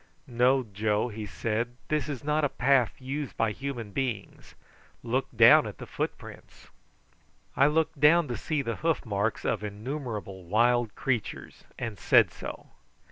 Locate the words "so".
12.31-12.71